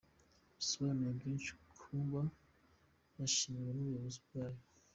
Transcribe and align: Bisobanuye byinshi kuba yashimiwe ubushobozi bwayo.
Bisobanuye 0.57 1.11
byinshi 1.19 1.51
kuba 1.81 2.21
yashimiwe 3.19 3.69
ubushobozi 3.71 4.17
bwayo. 4.25 4.61